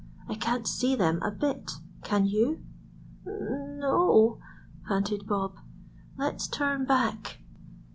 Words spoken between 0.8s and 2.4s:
them a bit; can